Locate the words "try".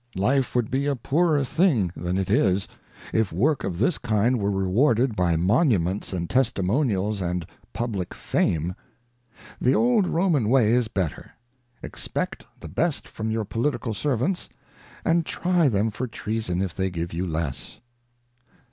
15.23-15.69